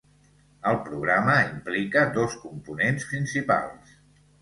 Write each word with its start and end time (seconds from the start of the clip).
El 0.69 0.77
programa 0.87 1.35
implica 1.51 2.07
dos 2.19 2.37
components 2.49 3.09
principals. 3.15 3.97